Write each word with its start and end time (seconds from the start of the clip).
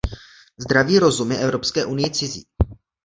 Zdravý 0.59 0.99
rozum 0.99 1.31
je 1.31 1.37
Evropské 1.37 1.85
unii 1.85 2.11
cizí. 2.11 2.47